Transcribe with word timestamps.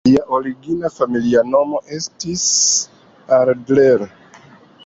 Lia 0.07 0.21
origina 0.35 0.89
familia 0.95 1.43
nomo 1.55 1.81
estis 1.99 2.47
"Adler". 3.41 4.09